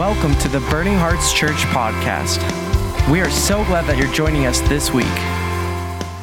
[0.00, 2.40] Welcome to the Burning Hearts Church podcast.
[3.12, 5.04] We are so glad that you're joining us this week.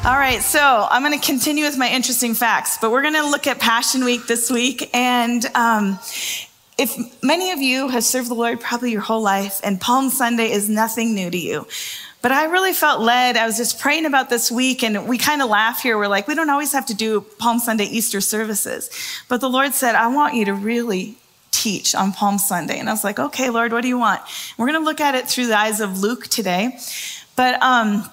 [0.04, 3.30] All right, so I'm going to continue with my interesting facts, but we're going to
[3.30, 4.90] look at Passion Week this week.
[4.92, 6.00] And um,
[6.76, 10.50] if many of you have served the Lord probably your whole life, and Palm Sunday
[10.50, 11.64] is nothing new to you.
[12.20, 13.36] But I really felt led.
[13.36, 15.96] I was just praying about this week, and we kind of laugh here.
[15.96, 18.90] We're like, we don't always have to do Palm Sunday Easter services.
[19.28, 21.16] But the Lord said, I want you to really
[21.50, 22.78] teach on Palm Sunday.
[22.78, 24.20] And I was like, okay, Lord, what do you want?
[24.56, 26.78] We're going to look at it through the eyes of Luke today.
[27.36, 28.08] But um,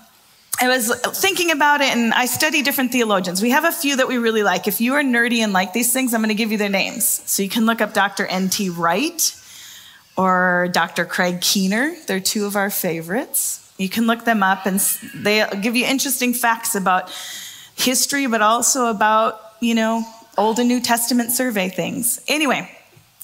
[0.59, 3.41] I was thinking about it and I study different theologians.
[3.41, 4.67] We have a few that we really like.
[4.67, 7.07] If you are nerdy and like these things, I'm going to give you their names.
[7.29, 8.25] So you can look up Dr.
[8.25, 8.69] N.T.
[8.69, 9.41] Wright
[10.17, 11.05] or Dr.
[11.05, 11.95] Craig Keener.
[12.07, 13.61] They're two of our favorites.
[13.77, 14.79] You can look them up and
[15.13, 17.11] they give you interesting facts about
[17.75, 20.03] history, but also about, you know,
[20.37, 22.21] Old and New Testament survey things.
[22.27, 22.69] Anyway,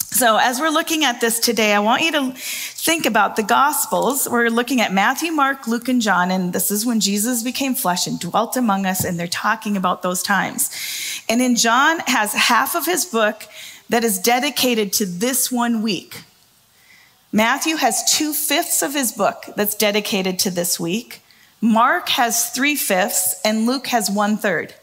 [0.09, 4.27] so, as we're looking at this today, I want you to think about the Gospels.
[4.29, 8.07] We're looking at Matthew, Mark, Luke, and John, and this is when Jesus became flesh
[8.07, 10.71] and dwelt among us, and they're talking about those times.
[11.29, 13.43] And in John has half of his book
[13.89, 16.23] that is dedicated to this one week.
[17.31, 21.21] Matthew has two fifths of his book that's dedicated to this week.
[21.61, 24.73] Mark has three fifths, and Luke has one third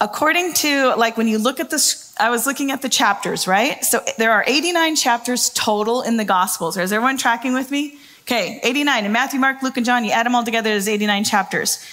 [0.00, 3.84] according to like when you look at this i was looking at the chapters right?
[3.84, 6.76] So there are 89 chapters total in the gospels.
[6.76, 7.98] Is everyone tracking with me?
[8.22, 11.24] Okay 89 in matthew mark luke and john you add them all together there's 89
[11.24, 11.84] chapters.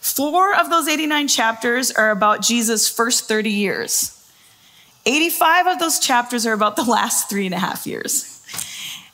[0.00, 4.12] Four of those 89 chapters are about jesus first 30 years.
[5.04, 8.32] 85 of those chapters are about the last three and a half years.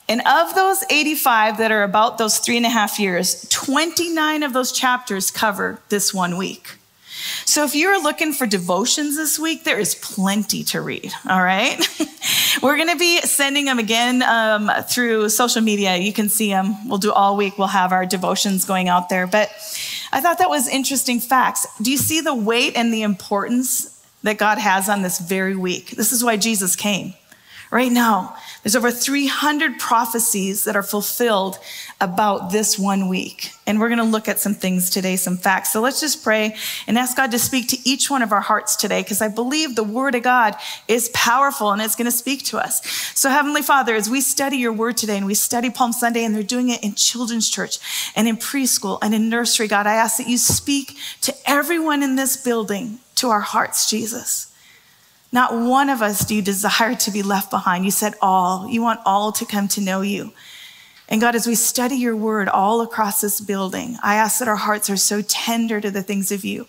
[0.09, 4.53] And of those 85 that are about those three and a half years 29 of
[4.53, 6.77] those chapters cover this one week
[7.45, 11.77] so if you're looking for devotions this week, there is plenty to read, all right?
[12.61, 15.97] We're going to be sending them again um, through social media.
[15.97, 16.87] You can see them.
[16.87, 17.57] We'll do all week.
[17.57, 19.27] We'll have our devotions going out there.
[19.27, 19.49] But
[20.11, 21.65] I thought that was interesting facts.
[21.81, 25.91] Do you see the weight and the importance that God has on this very week?
[25.91, 27.13] This is why Jesus came.
[27.73, 31.57] Right now, there's over 300 prophecies that are fulfilled
[31.99, 33.49] about this one week.
[33.65, 35.73] And we're going to look at some things today, some facts.
[35.73, 38.75] So let's just pray and ask God to speak to each one of our hearts
[38.75, 40.55] today, because I believe the word of God
[40.87, 42.85] is powerful and it's going to speak to us.
[43.15, 46.35] So, Heavenly Father, as we study your word today and we study Palm Sunday, and
[46.35, 47.79] they're doing it in children's church
[48.15, 52.17] and in preschool and in nursery, God, I ask that you speak to everyone in
[52.17, 54.52] this building, to our hearts, Jesus.
[55.33, 57.83] Not one of us do you desire to be left behind.
[57.83, 58.69] You said all.
[58.69, 60.31] You want all to come to know you.
[61.09, 64.55] And God, as we study your word all across this building, I ask that our
[64.55, 66.67] hearts are so tender to the things of you,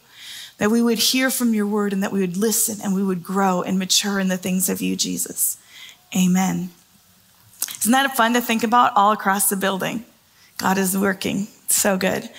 [0.57, 3.23] that we would hear from your word and that we would listen and we would
[3.23, 5.59] grow and mature in the things of you, Jesus.
[6.17, 6.71] Amen.
[7.81, 10.05] Isn't that fun to think about all across the building?
[10.57, 11.49] God is working.
[11.69, 12.31] so good.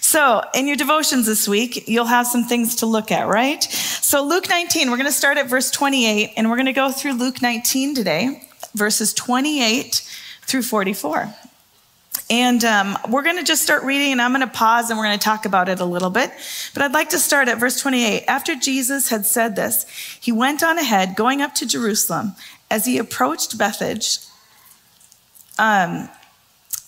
[0.00, 3.62] So, in your devotions this week, you'll have some things to look at, right?
[4.08, 6.90] So, Luke 19, we're going to start at verse 28, and we're going to go
[6.90, 8.42] through Luke 19 today,
[8.74, 9.96] verses 28
[10.46, 11.34] through 44.
[12.30, 15.04] And um, we're going to just start reading, and I'm going to pause and we're
[15.04, 16.32] going to talk about it a little bit.
[16.72, 18.24] But I'd like to start at verse 28.
[18.26, 19.84] After Jesus had said this,
[20.18, 22.32] he went on ahead, going up to Jerusalem.
[22.70, 24.20] As he approached Bethphage,
[25.58, 26.08] um,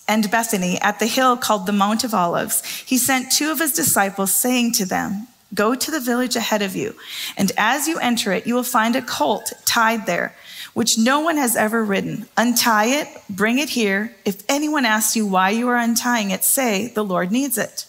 [0.07, 3.73] and Bethany at the hill called the Mount of Olives, he sent two of his
[3.73, 6.95] disciples, saying to them, Go to the village ahead of you,
[7.35, 10.33] and as you enter it, you will find a colt tied there,
[10.73, 12.27] which no one has ever ridden.
[12.37, 14.15] Untie it, bring it here.
[14.23, 17.85] If anyone asks you why you are untying it, say, The Lord needs it.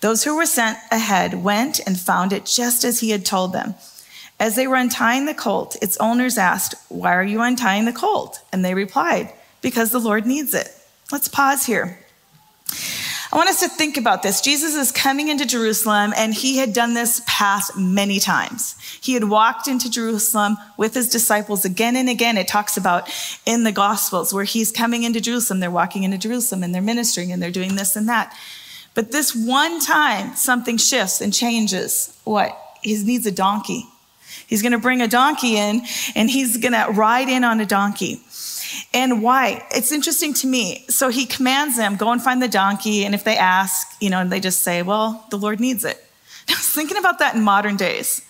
[0.00, 3.76] Those who were sent ahead went and found it just as he had told them.
[4.40, 8.40] As they were untying the colt, its owners asked, Why are you untying the colt?
[8.52, 10.68] And they replied, Because the Lord needs it.
[11.12, 12.00] Let's pause here.
[13.32, 14.42] I want us to think about this.
[14.42, 18.76] Jesus is coming into Jerusalem, and he had done this path many times.
[19.00, 22.36] He had walked into Jerusalem with his disciples again and again.
[22.36, 23.08] It talks about
[23.46, 27.32] in the Gospels where he's coming into Jerusalem, they're walking into Jerusalem and they're ministering
[27.32, 28.36] and they're doing this and that.
[28.92, 32.14] But this one time, something shifts and changes.
[32.24, 32.54] What?
[32.82, 33.86] He needs a donkey.
[34.46, 35.82] He's going to bring a donkey in,
[36.14, 38.20] and he's going to ride in on a donkey.
[38.94, 39.66] And why?
[39.70, 40.84] It's interesting to me.
[40.88, 43.04] So he commands them, go and find the donkey.
[43.04, 46.02] And if they ask, you know, and they just say, well, the Lord needs it.
[46.48, 48.22] I was thinking about that in modern days.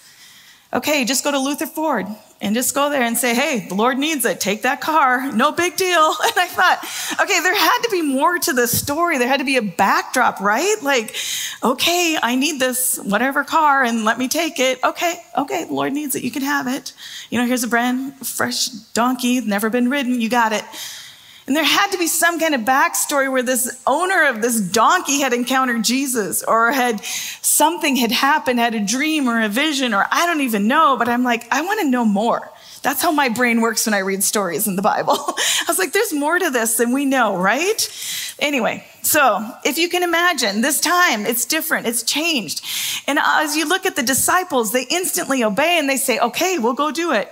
[0.75, 2.06] Okay, just go to Luther Ford
[2.43, 4.41] and just go there and say, hey, the Lord needs it.
[4.41, 5.31] Take that car.
[5.33, 6.12] No big deal.
[6.33, 6.79] And I thought,
[7.21, 9.19] okay, there had to be more to the story.
[9.19, 10.77] There had to be a backdrop, right?
[10.83, 11.15] Like,
[11.62, 14.83] okay, I need this whatever car and let me take it.
[14.83, 16.23] Okay, okay, the Lord needs it.
[16.23, 16.94] You can have it.
[17.29, 20.21] You know, here's a brand fresh donkey, never been ridden.
[20.21, 20.65] You got it.
[21.52, 25.20] And there had to be some kind of backstory where this owner of this donkey
[25.20, 30.06] had encountered Jesus or had something had happened, had a dream or a vision, or
[30.10, 32.50] I don't even know, but I'm like, I want to know more.
[32.81, 35.12] That's how my brain works when I read stories in the Bible.
[35.19, 38.34] I was like, there's more to this than we know, right?
[38.38, 42.64] Anyway, so if you can imagine, this time it's different, it's changed.
[43.06, 46.72] And as you look at the disciples, they instantly obey and they say, okay, we'll
[46.72, 47.31] go do it.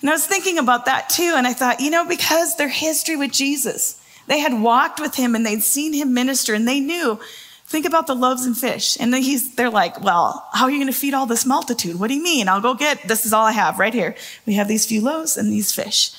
[0.00, 1.34] And I was thinking about that too.
[1.36, 5.34] And I thought, you know, because their history with Jesus, they had walked with him
[5.34, 7.18] and they'd seen him minister and they knew
[7.66, 8.96] Think about the loaves and fish.
[9.00, 11.98] And he's, they're like, well, how are you going to feed all this multitude?
[11.98, 12.48] What do you mean?
[12.48, 14.14] I'll go get, this is all I have right here.
[14.46, 16.12] We have these few loaves and these fish.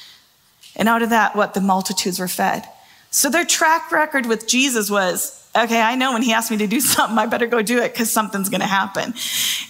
[0.76, 1.54] And out of that, what?
[1.54, 2.68] The multitudes were fed.
[3.12, 6.68] So their track record with Jesus was, okay, I know when he asked me to
[6.68, 9.14] do something, I better go do it because something's going to happen.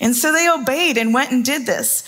[0.01, 2.03] And so they obeyed and went and did this.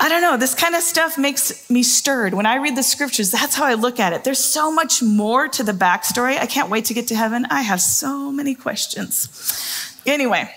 [0.00, 2.32] I don't know, this kind of stuff makes me stirred.
[2.32, 4.22] When I read the scriptures, that's how I look at it.
[4.22, 6.38] There's so much more to the backstory.
[6.38, 7.46] I can't wait to get to heaven.
[7.50, 9.98] I have so many questions.
[10.06, 10.54] Anyway,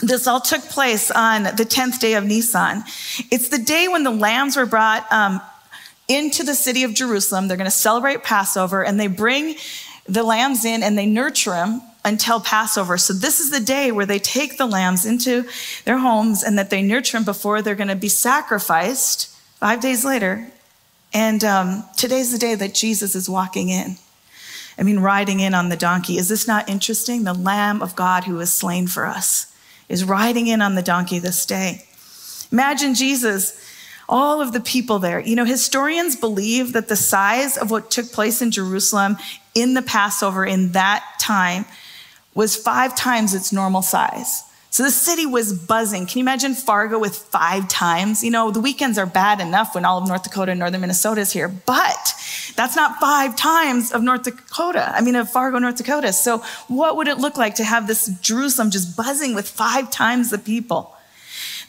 [0.00, 2.82] this all took place on the 10th day of Nisan.
[3.30, 5.40] It's the day when the lambs were brought um,
[6.08, 7.46] into the city of Jerusalem.
[7.46, 9.54] They're going to celebrate Passover, and they bring
[10.08, 12.98] the lambs in and they nurture them until Passover.
[12.98, 15.44] So this is the day where they take the lambs into
[15.84, 19.28] their homes and that they nurture them before they're going to be sacrificed
[19.58, 20.48] five days later.
[21.14, 23.96] And um, today's the day that Jesus is walking in.
[24.78, 26.16] I mean, riding in on the donkey.
[26.16, 27.24] Is this not interesting?
[27.24, 29.54] The Lamb of God who was slain for us
[29.88, 31.84] is riding in on the donkey this day.
[32.50, 33.58] Imagine Jesus
[34.08, 35.20] all of the people there.
[35.20, 39.16] You know, historians believe that the size of what took place in Jerusalem
[39.54, 41.64] in the Passover in that time
[42.34, 44.44] was five times its normal size.
[44.72, 46.06] So the city was buzzing.
[46.06, 48.24] Can you imagine Fargo with five times?
[48.24, 51.20] You know, the weekends are bad enough when all of North Dakota and northern Minnesota
[51.20, 52.14] is here, but
[52.56, 54.90] that's not five times of North Dakota.
[54.94, 56.14] I mean, of Fargo, North Dakota.
[56.14, 56.38] So
[56.68, 60.38] what would it look like to have this Jerusalem just buzzing with five times the
[60.38, 60.96] people?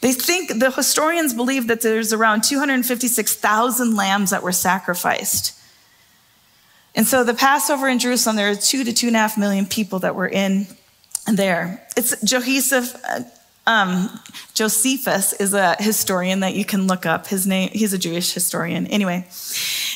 [0.00, 5.52] They think, the historians believe that there's around 256,000 lambs that were sacrificed.
[6.94, 9.66] And so the Passover in Jerusalem, there are two to two and a half million
[9.66, 10.66] people that were in
[11.26, 11.86] there.
[11.96, 12.94] It's Josephus,
[13.66, 14.20] um,
[14.52, 17.26] Josephus is a historian that you can look up.
[17.26, 18.86] His name, he's a Jewish historian.
[18.86, 19.26] Anyway,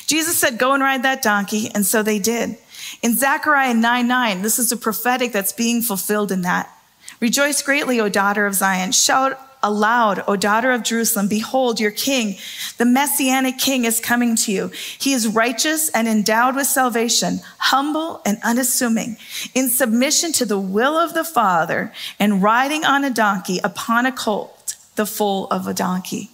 [0.06, 1.70] Jesus said, Go and ride that donkey.
[1.74, 2.56] And so they did.
[3.02, 6.72] In Zechariah 9 9, this is a prophetic that's being fulfilled in that.
[7.20, 8.92] Rejoice greatly, O daughter of Zion.
[8.92, 12.36] Shout aloud, O daughter of Jerusalem, behold, your king,
[12.76, 14.70] the messianic king, is coming to you.
[14.98, 19.16] He is righteous and endowed with salvation, humble and unassuming,
[19.54, 24.12] in submission to the will of the Father, and riding on a donkey upon a
[24.12, 26.30] colt, the foal of a donkey.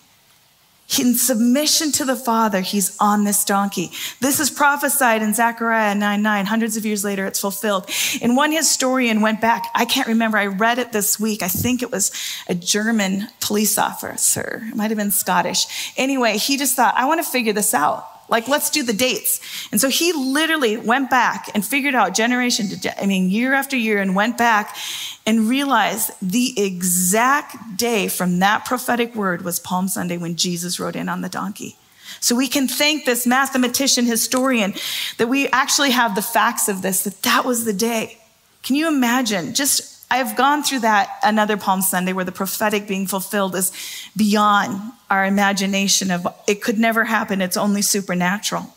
[0.99, 3.91] In submission to the Father, he's on this donkey.
[4.21, 6.47] This is prophesied in Zechariah 9 9.
[6.47, 7.89] Hundreds of years later, it's fulfilled.
[8.21, 9.65] And one historian went back.
[9.75, 10.37] I can't remember.
[10.37, 11.43] I read it this week.
[11.43, 12.13] I think it was
[12.49, 14.63] a German police officer.
[14.69, 15.95] It might have been Scottish.
[15.97, 18.07] Anyway, he just thought, I want to figure this out.
[18.35, 19.41] Like, let's do the dates.
[19.71, 23.77] And so he literally went back and figured out generation to, I mean, year after
[23.77, 24.77] year and went back
[25.25, 30.97] and realized the exact day from that prophetic word was Palm Sunday when Jesus rode
[30.97, 31.77] in on the donkey.
[32.19, 34.75] So we can thank this mathematician historian
[35.19, 38.19] that we actually have the facts of this, that that was the day.
[38.65, 43.07] Can you imagine just I've gone through that another Palm Sunday where the prophetic being
[43.07, 43.73] fulfilled is
[44.17, 47.41] beyond our imagination of it could never happen.
[47.41, 48.75] It's only supernatural.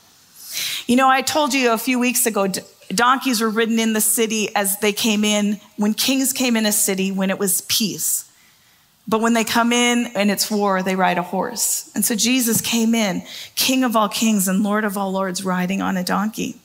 [0.88, 2.48] You know, I told you a few weeks ago,
[2.90, 6.72] donkeys were ridden in the city as they came in, when kings came in a
[6.72, 8.24] city, when it was peace.
[9.08, 11.92] But when they come in and it's war, they ride a horse.
[11.96, 13.24] And so Jesus came in,
[13.56, 16.58] King of all kings and Lord of all lords, riding on a donkey.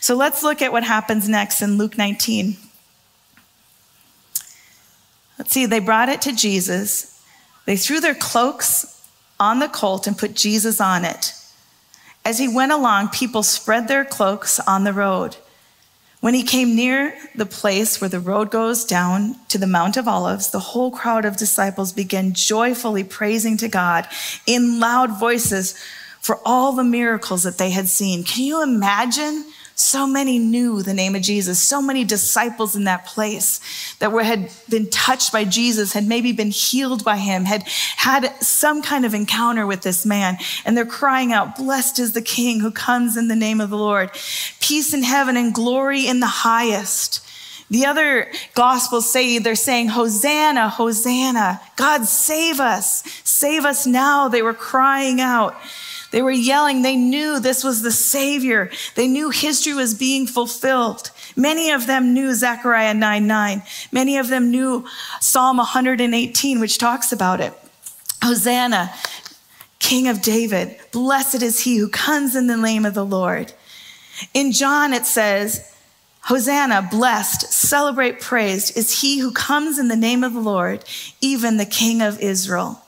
[0.00, 2.56] So let's look at what happens next in Luke 19.
[5.42, 7.20] Let's see, they brought it to Jesus.
[7.66, 9.04] They threw their cloaks
[9.40, 11.34] on the colt and put Jesus on it.
[12.24, 15.36] As he went along, people spread their cloaks on the road.
[16.20, 20.06] When he came near the place where the road goes down to the Mount of
[20.06, 24.06] Olives, the whole crowd of disciples began joyfully praising to God
[24.46, 25.76] in loud voices
[26.20, 28.22] for all the miracles that they had seen.
[28.22, 31.58] Can you imagine so many knew the name of Jesus.
[31.58, 33.60] So many disciples in that place
[33.98, 37.62] that were, had been touched by Jesus, had maybe been healed by him, had
[37.96, 40.36] had some kind of encounter with this man.
[40.64, 43.78] And they're crying out, Blessed is the King who comes in the name of the
[43.78, 44.10] Lord.
[44.60, 47.26] Peace in heaven and glory in the highest.
[47.70, 51.58] The other gospels say they're saying, Hosanna, Hosanna.
[51.76, 53.02] God, save us.
[53.24, 54.28] Save us now.
[54.28, 55.56] They were crying out.
[56.12, 56.82] They were yelling.
[56.82, 58.70] They knew this was the Savior.
[58.94, 61.10] They knew history was being fulfilled.
[61.34, 63.62] Many of them knew Zechariah 9 9.
[63.90, 64.86] Many of them knew
[65.20, 67.54] Psalm 118, which talks about it.
[68.22, 68.92] Hosanna,
[69.78, 70.76] King of David.
[70.92, 73.52] Blessed is he who comes in the name of the Lord.
[74.34, 75.68] In John, it says,
[76.26, 80.84] Hosanna, blessed, celebrate, praised is he who comes in the name of the Lord,
[81.20, 82.80] even the King of Israel.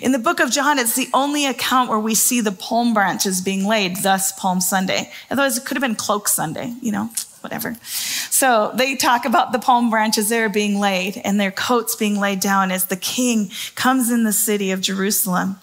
[0.00, 3.40] In the book of John, it's the only account where we see the palm branches
[3.40, 5.10] being laid, thus Palm Sunday.
[5.30, 7.10] Otherwise, it could have been Cloak Sunday, you know,
[7.40, 7.74] whatever.
[7.82, 12.40] So they talk about the palm branches there being laid and their coats being laid
[12.40, 15.58] down as the king comes in the city of Jerusalem.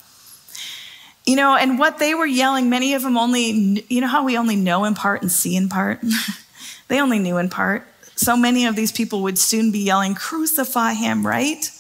[1.26, 4.38] You know, and what they were yelling, many of them only, you know how we
[4.38, 6.02] only know in part and see in part?
[6.88, 7.86] they only knew in part.
[8.16, 11.72] So many of these people would soon be yelling, Crucify him, right?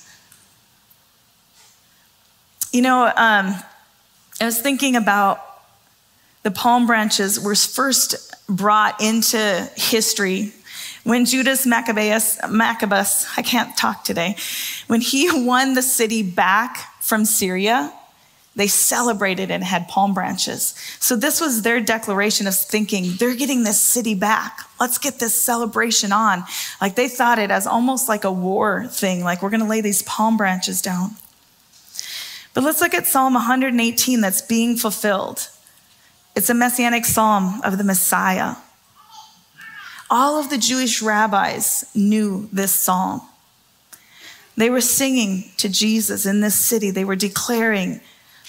[2.71, 3.55] You know, um,
[4.39, 5.41] I was thinking about
[6.43, 10.53] the palm branches were first brought into history
[11.03, 14.35] when Judas Maccabeus, Maccabeus, I can't talk today,
[14.87, 17.91] when he won the city back from Syria,
[18.55, 20.75] they celebrated and had palm branches.
[20.99, 24.59] So this was their declaration of thinking, they're getting this city back.
[24.79, 26.43] Let's get this celebration on.
[26.81, 29.81] Like they thought it as almost like a war thing, like we're going to lay
[29.81, 31.11] these palm branches down.
[32.53, 35.49] But let's look at Psalm 118 that's being fulfilled.
[36.35, 38.55] It's a messianic psalm of the Messiah.
[40.09, 43.21] All of the Jewish rabbis knew this psalm.
[44.57, 46.91] They were singing to Jesus in this city.
[46.91, 48.01] They were declaring,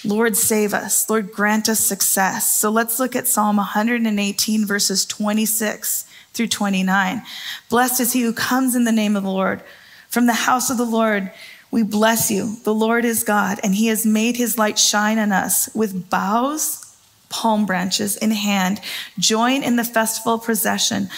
[0.05, 1.09] Lord, save us.
[1.11, 2.57] Lord, grant us success.
[2.59, 7.23] So let's look at Psalm 118, verses 26 through 29.
[7.69, 9.63] Blessed is he who comes in the name of the Lord.
[10.09, 11.31] From the house of the Lord,
[11.71, 12.57] we bless you.
[12.65, 16.97] The Lord is God, and he has made his light shine on us with boughs,
[17.29, 18.81] palm branches in hand.
[19.19, 21.09] Join in the festival procession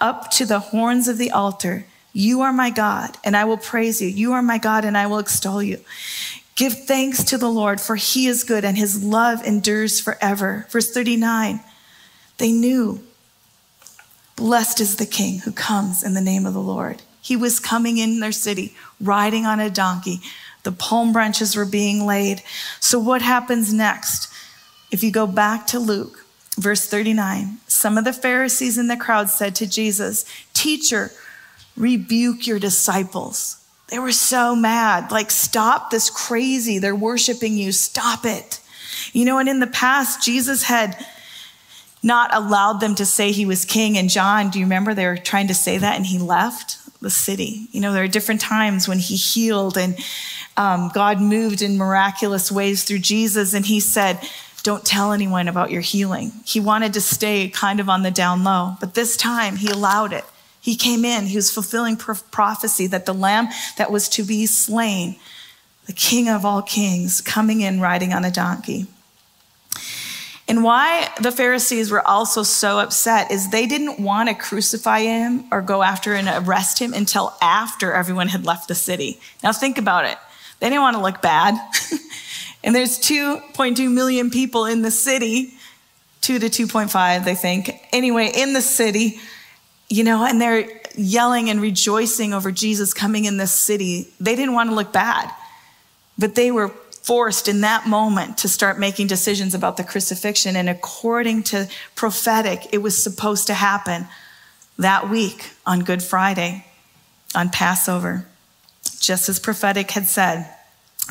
[0.00, 1.86] up to the horns of the altar.
[2.12, 4.08] You are my God, and I will praise you.
[4.08, 5.80] You are my God, and I will extol you.
[6.56, 10.66] Give thanks to the Lord, for he is good and his love endures forever.
[10.70, 11.60] Verse 39
[12.38, 13.00] they knew,
[14.34, 17.02] blessed is the king who comes in the name of the Lord.
[17.24, 20.20] He was coming in their city, riding on a donkey.
[20.62, 22.42] The palm branches were being laid.
[22.80, 24.30] So, what happens next?
[24.90, 26.26] If you go back to Luke,
[26.58, 31.12] verse 39, some of the Pharisees in the crowd said to Jesus, Teacher,
[31.78, 33.56] rebuke your disciples.
[33.88, 35.10] They were so mad.
[35.10, 36.78] Like, stop this crazy.
[36.78, 37.72] They're worshiping you.
[37.72, 38.60] Stop it.
[39.14, 41.02] You know, and in the past, Jesus had
[42.02, 43.96] not allowed them to say he was king.
[43.96, 47.10] And John, do you remember they were trying to say that and he left the
[47.10, 47.68] city?
[47.70, 49.96] You know, there are different times when he healed and
[50.56, 53.54] um, God moved in miraculous ways through Jesus.
[53.54, 54.18] And he said,
[54.64, 56.32] don't tell anyone about your healing.
[56.44, 60.12] He wanted to stay kind of on the down low, but this time he allowed
[60.12, 60.24] it.
[60.60, 65.16] He came in, he was fulfilling prophecy that the lamb that was to be slain,
[65.84, 68.86] the king of all kings, coming in riding on a donkey.
[70.46, 75.44] And why the Pharisees were also so upset is they didn't want to crucify him
[75.50, 79.18] or go after and arrest him until after everyone had left the city.
[79.42, 80.18] Now think about it.
[80.60, 81.54] They didn't want to look bad.
[82.64, 85.54] and there's 2.2 million people in the city,
[86.20, 87.70] 2 to 2.5, they think.
[87.92, 89.18] Anyway, in the city
[89.88, 94.08] you know, and they're yelling and rejoicing over Jesus coming in this city.
[94.20, 95.30] They didn't want to look bad,
[96.18, 96.68] but they were
[97.04, 100.56] forced in that moment to start making decisions about the crucifixion.
[100.56, 104.08] And according to prophetic, it was supposed to happen
[104.78, 106.64] that week on Good Friday,
[107.34, 108.26] on Passover,
[109.00, 110.48] just as prophetic had said.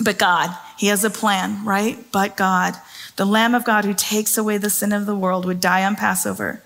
[0.04, 2.04] But God, He has a plan, right?
[2.12, 2.74] But God,
[3.16, 5.96] the Lamb of God who takes away the sin of the world, would die on
[5.96, 6.64] Passover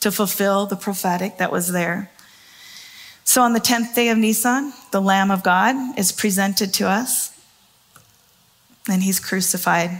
[0.00, 2.10] to fulfill the prophetic that was there.
[3.22, 7.33] So on the 10th day of Nisan, the Lamb of God is presented to us
[8.88, 9.90] and he's crucified.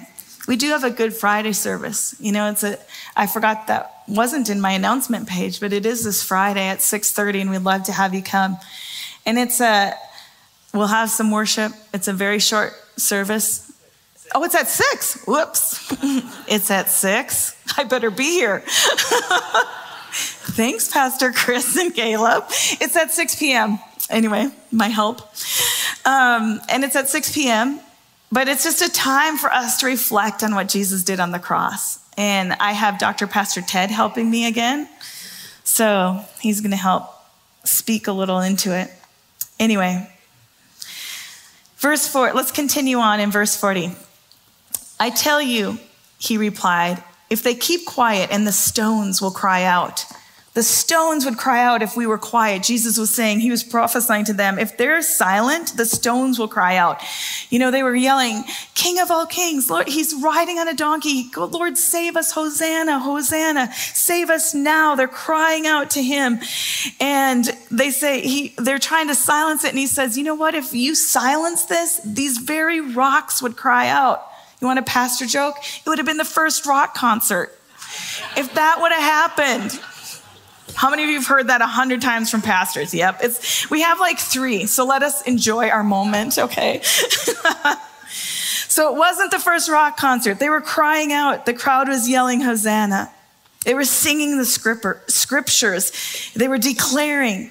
[0.46, 2.14] We do have a Good Friday service.
[2.18, 2.78] You know, it's a
[3.16, 7.40] I forgot that wasn't in my announcement page, but it is this Friday at 6:30
[7.40, 8.58] and we'd love to have you come.
[9.24, 9.94] And it's a
[10.74, 11.72] we'll have some worship.
[11.92, 13.72] It's a very short service.
[14.34, 15.24] Oh, it's at 6.
[15.26, 15.92] Whoops.
[16.48, 17.56] it's at 6.
[17.76, 18.62] I better be here.
[20.56, 22.44] Thanks, Pastor Chris and Caleb.
[22.48, 23.78] It's at 6 p.m.
[24.10, 25.20] Anyway, my help.
[26.04, 27.80] Um, and it's at 6 p.m.,
[28.32, 31.38] but it's just a time for us to reflect on what Jesus did on the
[31.38, 31.98] cross.
[32.16, 33.26] And I have Dr.
[33.26, 34.88] Pastor Ted helping me again.
[35.64, 37.10] So he's going to help
[37.64, 38.90] speak a little into it.
[39.58, 40.10] Anyway,
[41.76, 43.92] verse 4, let's continue on in verse 40.
[44.98, 45.78] I tell you,
[46.18, 50.04] he replied, If they keep quiet, and the stones will cry out.
[50.54, 52.62] The stones would cry out if we were quiet.
[52.62, 56.76] Jesus was saying, he was prophesying to them, if they're silent, the stones will cry
[56.76, 57.02] out.
[57.50, 58.44] You know, they were yelling,
[58.76, 61.28] King of all kings, Lord, he's riding on a donkey.
[61.36, 64.94] Lord, save us, Hosanna, Hosanna, save us now.
[64.94, 66.38] They're crying out to him.
[67.00, 69.70] And they say, he, they're trying to silence it.
[69.70, 70.54] And he says, you know what?
[70.54, 74.24] If you silence this, these very rocks would cry out.
[74.60, 75.56] You want a pastor joke?
[75.58, 77.58] It would have been the first rock concert.
[78.36, 79.80] If that would have happened,
[80.74, 82.94] how many of you have heard that a hundred times from pastors?
[82.94, 83.18] Yep.
[83.22, 86.80] It's, we have like three, so let us enjoy our moment, okay?
[88.68, 90.38] so it wasn't the first rock concert.
[90.38, 91.46] They were crying out.
[91.46, 93.12] The crowd was yelling, Hosanna.
[93.64, 96.32] They were singing the scriptures.
[96.34, 97.50] They were declaring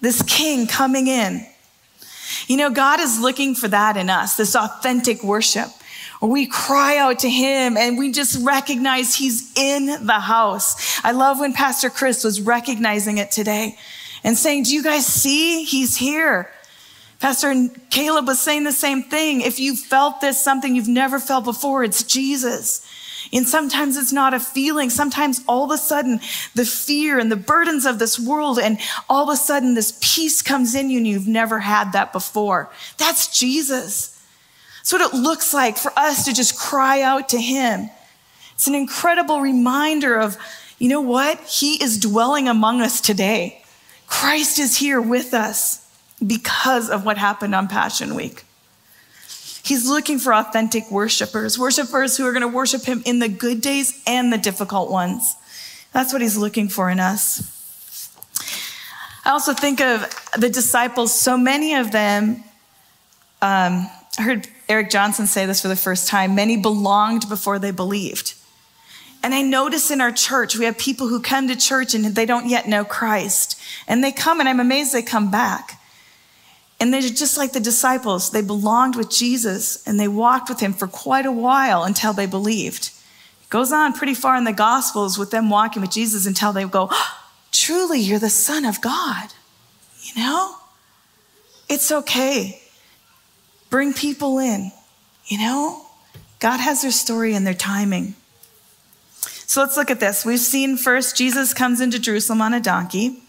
[0.00, 1.46] this king coming in.
[2.46, 5.68] You know, God is looking for that in us, this authentic worship
[6.28, 11.00] we cry out to him and we just recognize he's in the house.
[11.04, 13.78] I love when Pastor Chris was recognizing it today
[14.22, 15.64] and saying, Do you guys see?
[15.64, 16.50] He's here.
[17.20, 19.42] Pastor Caleb was saying the same thing.
[19.42, 22.86] If you felt this, something you've never felt before, it's Jesus.
[23.32, 24.90] And sometimes it's not a feeling.
[24.90, 26.20] Sometimes all of a sudden,
[26.54, 30.40] the fear and the burdens of this world, and all of a sudden, this peace
[30.42, 32.70] comes in you, and you've never had that before.
[32.96, 34.19] That's Jesus.
[34.80, 37.90] It's what it looks like for us to just cry out to Him.
[38.52, 40.36] It's an incredible reminder of,
[40.78, 41.40] you know what?
[41.40, 43.62] He is dwelling among us today.
[44.06, 45.86] Christ is here with us
[46.26, 48.44] because of what happened on Passion Week.
[49.62, 53.60] He's looking for authentic worshipers, worshipers who are going to worship Him in the good
[53.60, 55.36] days and the difficult ones.
[55.92, 57.56] That's what He's looking for in us.
[59.24, 62.42] I also think of the disciples, so many of them.
[63.42, 63.86] Um,
[64.18, 68.34] I heard Eric Johnson say this for the first time many belonged before they believed.
[69.20, 72.24] And I notice in our church, we have people who come to church and they
[72.24, 73.60] don't yet know Christ.
[73.88, 75.82] And they come, and I'm amazed they come back.
[76.78, 78.30] And they're just like the disciples.
[78.30, 82.26] They belonged with Jesus and they walked with him for quite a while until they
[82.26, 82.92] believed.
[83.42, 86.64] It goes on pretty far in the Gospels with them walking with Jesus until they
[86.64, 87.16] go, oh,
[87.50, 89.34] Truly, you're the Son of God.
[90.02, 90.54] You know?
[91.68, 92.59] It's okay.
[93.70, 94.72] Bring people in.
[95.26, 95.86] You know,
[96.40, 98.14] God has their story and their timing.
[99.20, 100.24] So let's look at this.
[100.24, 103.22] We've seen first Jesus comes into Jerusalem on a donkey.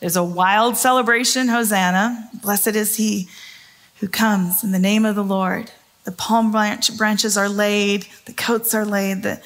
[0.00, 2.30] There's a wild celebration, Hosanna.
[2.42, 3.28] Blessed is he
[4.00, 5.70] who comes in the name of the Lord.
[6.04, 9.22] The palm branch, branches are laid, the coats are laid.
[9.22, 9.40] The,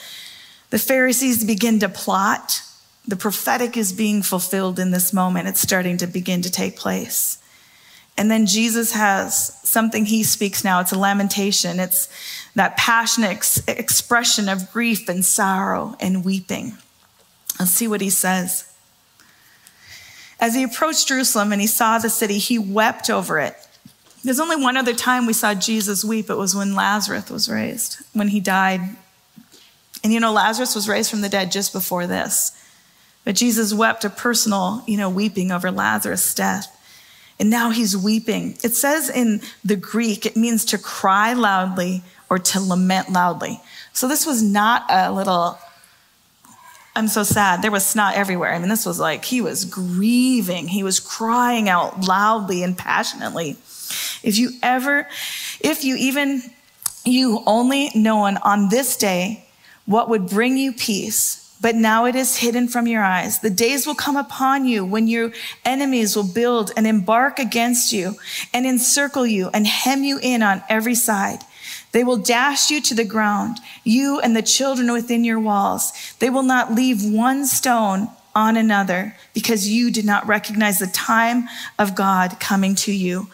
[0.70, 2.62] the Pharisees begin to plot.
[3.06, 5.48] The prophetic is being fulfilled in this moment.
[5.48, 7.38] It's starting to begin to take place.
[8.18, 10.80] And then Jesus has something he speaks now.
[10.80, 11.78] It's a lamentation.
[11.78, 12.08] It's
[12.54, 16.78] that passionate ex- expression of grief and sorrow and weeping.
[17.58, 18.72] Let's see what he says.
[20.40, 23.54] As he approached Jerusalem and he saw the city, he wept over it.
[24.24, 26.28] There's only one other time we saw Jesus weep.
[26.28, 28.80] It was when Lazarus was raised, when he died.
[30.02, 32.52] And you know, Lazarus was raised from the dead just before this.
[33.24, 36.75] But Jesus wept a personal, you know, weeping over Lazarus' death.
[37.38, 38.56] And now he's weeping.
[38.62, 43.60] It says in the Greek, it means to cry loudly or to lament loudly.
[43.92, 45.58] So this was not a little,
[46.94, 47.62] I'm so sad.
[47.62, 48.54] There was snot everywhere.
[48.54, 53.56] I mean, this was like he was grieving, he was crying out loudly and passionately.
[54.22, 55.06] If you ever,
[55.60, 56.42] if you even,
[57.04, 59.46] you only known on this day
[59.84, 63.40] what would bring you peace but now it is hidden from your eyes.
[63.40, 65.32] The days will come upon you when your
[65.64, 68.16] enemies will build and embark against you
[68.52, 71.40] and encircle you and hem you in on every side.
[71.92, 75.92] They will dash you to the ground, you and the children within your walls.
[76.18, 81.48] They will not leave one stone on another because you did not recognize the time
[81.78, 83.28] of God coming to you.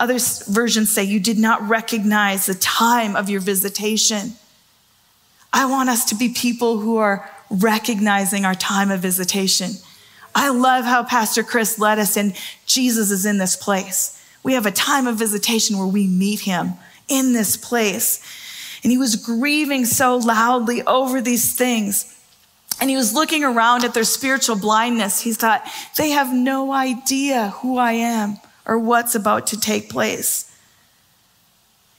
[0.00, 4.32] Other versions say you did not recognize the time of your visitation.
[5.52, 9.72] I want us to be people who are recognizing our time of visitation.
[10.34, 12.34] I love how Pastor Chris led us, and
[12.66, 14.22] Jesus is in this place.
[14.42, 16.74] We have a time of visitation where we meet him
[17.08, 18.22] in this place.
[18.82, 22.14] And he was grieving so loudly over these things.
[22.80, 25.20] And he was looking around at their spiritual blindness.
[25.20, 30.44] He thought, they have no idea who I am or what's about to take place.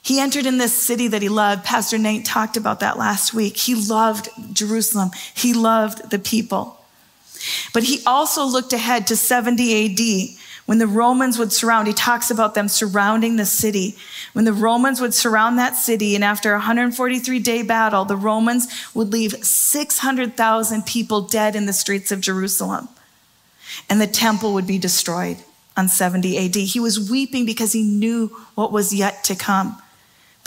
[0.10, 1.64] He entered in this city that he loved.
[1.64, 3.56] Pastor Nate talked about that last week.
[3.56, 6.84] He loved Jerusalem, he loved the people.
[7.76, 12.32] But he also looked ahead to 70 AD When the Romans would surround, he talks
[12.32, 13.98] about them surrounding the city.
[14.34, 18.68] When the Romans would surround that city, and after a 143 day battle, the Romans
[18.96, 22.90] would leave 600,000 people dead in the streets of Jerusalem.
[23.88, 25.38] And the temple would be destroyed
[25.78, 26.56] on 70 AD.
[26.56, 29.80] He was weeping because he knew what was yet to come.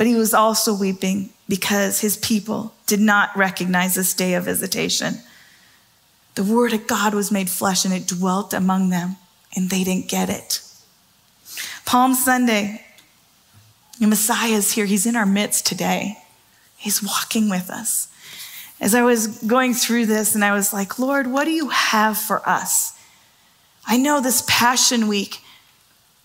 [0.02, 5.14] But he was also weeping because his people did not recognize this day of visitation.
[6.34, 9.14] The word of God was made flesh and it dwelt among them
[9.54, 10.60] and they didn't get it.
[11.84, 12.84] Palm Sunday,
[14.00, 14.86] the Messiah is here.
[14.86, 16.18] He's in our midst today.
[16.76, 18.08] He's walking with us.
[18.80, 22.18] As I was going through this, and I was like, Lord, what do you have
[22.18, 22.98] for us?
[23.86, 25.42] I know this Passion Week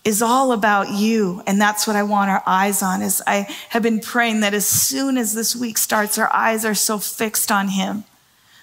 [0.08, 3.02] is all about you, and that's what I want our eyes on.
[3.02, 6.74] Is I have been praying that as soon as this week starts, our eyes are
[6.74, 8.04] so fixed on Him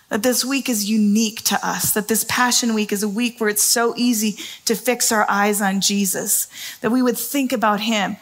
[0.09, 3.49] that this week is unique to us, that this Passion Week is a week where
[3.49, 6.47] it's so easy to fix our eyes on Jesus,
[6.81, 8.17] that we would think about Him.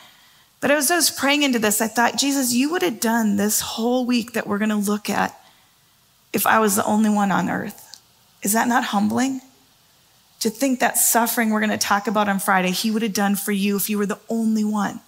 [0.59, 3.61] But as I was praying into this, I thought, Jesus, you would have done this
[3.61, 5.39] whole week that we're going to look at
[6.33, 8.01] if I was the only one on earth.
[8.41, 9.39] Is that not humbling?
[10.43, 13.37] To think that suffering we're going to talk about on Friday, He would have done
[13.37, 14.99] for you if you were the only one.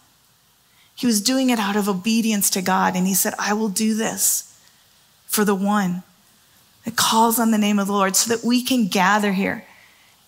[0.96, 3.96] He was doing it out of obedience to God, and He said, I will do
[3.96, 4.58] this
[5.28, 6.04] for the one
[6.86, 9.66] that calls on the name of the Lord so that we can gather here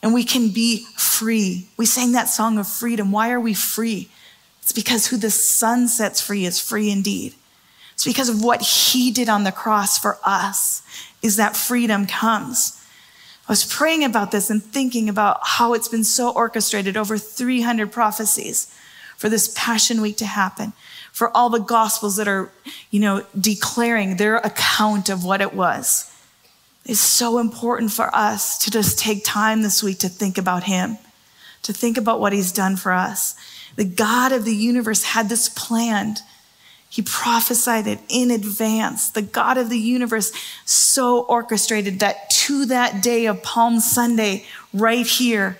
[0.04, 1.70] and we can be free.
[1.78, 3.10] We sang that song of freedom.
[3.10, 4.10] Why are we free?
[4.62, 7.34] It's because who the Son sets free is free indeed.
[7.94, 10.82] It's because of what He did on the cross for us,
[11.22, 12.77] is that freedom comes.
[13.48, 17.92] I was praying about this and thinking about how it's been so orchestrated over 300
[17.92, 18.74] prophecies
[19.16, 20.74] for this Passion Week to happen,
[21.12, 22.52] for all the Gospels that are,
[22.92, 26.14] you know, declaring their account of what it was
[26.86, 30.98] It's so important for us to just take time this week to think about Him,
[31.64, 33.36] to think about what He's done for us.
[33.76, 36.20] The God of the universe had this planned.
[36.90, 39.10] He prophesied it in advance.
[39.10, 40.32] The God of the universe
[40.66, 45.58] so orchestrated that to that day of Palm Sunday, right here,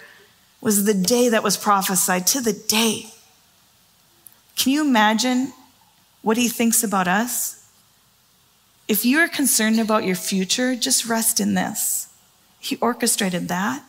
[0.62, 3.12] was the day that was prophesied, to the day.
[4.56, 5.54] Can you imagine
[6.22, 7.70] what He thinks about us?
[8.88, 12.10] If you are concerned about your future, just rest in this.
[12.60, 13.84] He orchestrated that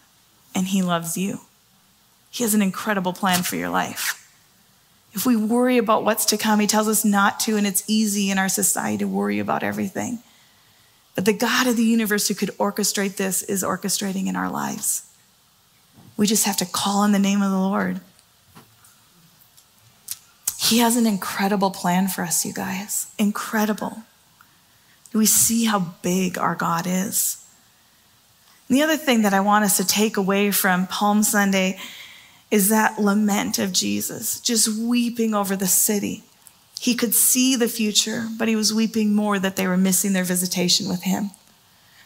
[0.55, 1.41] and He loves you.
[2.31, 4.18] He has an incredible plan for your life.
[5.19, 8.31] If we worry about what's to come, He tells us not to, and it's easy
[8.31, 10.21] in our society to worry about everything.
[11.17, 15.13] But the God of the universe who could orchestrate this is orchestrating in our lives.
[16.17, 18.01] We just have to call on the name of the Lord.
[20.57, 23.13] He has an incredible plan for us, you guys.
[23.19, 24.05] Incredible.
[25.11, 27.45] Do we see how big our God is?
[28.69, 31.77] And the other thing that I want us to take away from Palm Sunday
[32.51, 36.23] is that lament of Jesus, just weeping over the city.
[36.81, 40.25] He could see the future, but he was weeping more that they were missing their
[40.25, 41.31] visitation with him,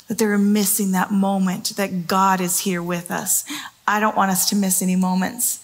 [0.08, 3.44] that they were missing that moment that God is here with us.
[3.86, 5.62] I don't want us to miss any moments.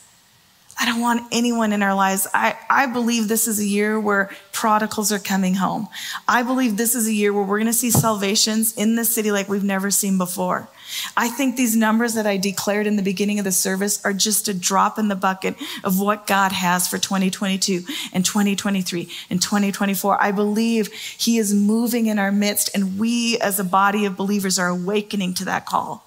[0.80, 2.28] I don't want anyone in our lives.
[2.32, 5.88] I, I believe this is a year where prodigals are coming home.
[6.28, 9.32] I believe this is a year where we're going to see salvations in the city
[9.32, 10.68] like we've never seen before.
[11.16, 14.48] I think these numbers that I declared in the beginning of the service are just
[14.48, 20.22] a drop in the bucket of what God has for 2022 and 2023 and 2024.
[20.22, 24.58] I believe He is moving in our midst, and we as a body of believers
[24.58, 26.06] are awakening to that call.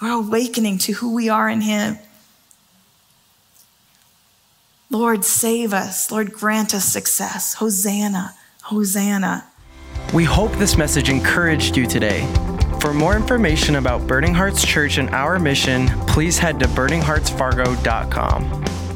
[0.00, 1.98] We're awakening to who we are in Him.
[4.90, 6.10] Lord, save us.
[6.10, 7.54] Lord, grant us success.
[7.54, 9.46] Hosanna, Hosanna.
[10.12, 12.26] We hope this message encouraged you today.
[12.80, 18.89] For more information about Burning Hearts Church and our mission, please head to burningheartsfargo.com.